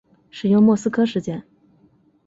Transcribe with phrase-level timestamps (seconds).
[0.31, 1.43] 使用莫斯科时间。